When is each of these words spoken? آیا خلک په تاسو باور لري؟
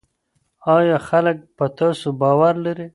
آیا 0.77 0.97
خلک 1.07 1.37
په 1.57 1.65
تاسو 1.79 2.07
باور 2.21 2.53
لري؟ 2.65 2.87